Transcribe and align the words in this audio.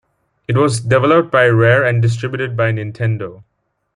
It 0.47 0.57
was 0.57 0.79
developed 0.81 1.29
by 1.31 1.45
Rare 1.47 1.83
and 1.85 2.01
distributed 2.01 2.57
by 2.57 2.71
Nintendo. 2.71 3.43